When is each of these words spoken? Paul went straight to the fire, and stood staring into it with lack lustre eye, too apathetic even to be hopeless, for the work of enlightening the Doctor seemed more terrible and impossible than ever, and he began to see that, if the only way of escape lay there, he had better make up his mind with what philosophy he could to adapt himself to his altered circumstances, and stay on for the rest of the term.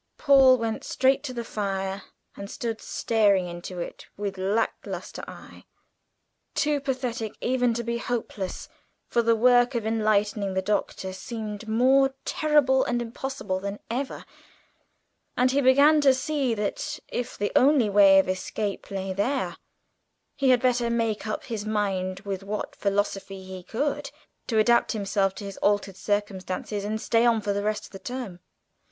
Paul 0.17 0.57
went 0.57 0.83
straight 0.83 1.21
to 1.25 1.31
the 1.33 1.43
fire, 1.43 2.01
and 2.35 2.49
stood 2.49 2.81
staring 2.81 3.47
into 3.47 3.77
it 3.79 4.07
with 4.17 4.35
lack 4.39 4.73
lustre 4.83 5.23
eye, 5.27 5.65
too 6.55 6.77
apathetic 6.77 7.35
even 7.39 7.75
to 7.75 7.83
be 7.83 7.99
hopeless, 7.99 8.67
for 9.09 9.21
the 9.21 9.35
work 9.35 9.75
of 9.75 9.85
enlightening 9.85 10.55
the 10.55 10.61
Doctor 10.63 11.13
seemed 11.13 11.67
more 11.67 12.15
terrible 12.25 12.83
and 12.83 12.99
impossible 12.99 13.59
than 13.59 13.77
ever, 13.91 14.25
and 15.37 15.51
he 15.51 15.61
began 15.61 16.01
to 16.01 16.15
see 16.15 16.55
that, 16.55 16.97
if 17.07 17.37
the 17.37 17.51
only 17.55 17.87
way 17.87 18.17
of 18.17 18.27
escape 18.27 18.89
lay 18.89 19.13
there, 19.13 19.55
he 20.35 20.49
had 20.49 20.63
better 20.63 20.89
make 20.89 21.27
up 21.27 21.43
his 21.43 21.63
mind 21.63 22.21
with 22.21 22.41
what 22.41 22.75
philosophy 22.75 23.43
he 23.43 23.61
could 23.61 24.09
to 24.47 24.57
adapt 24.57 24.93
himself 24.93 25.35
to 25.35 25.43
his 25.45 25.57
altered 25.57 25.95
circumstances, 25.95 26.83
and 26.83 26.99
stay 26.99 27.23
on 27.23 27.39
for 27.39 27.53
the 27.53 27.61
rest 27.61 27.85
of 27.85 27.91
the 27.91 27.99
term. 27.99 28.39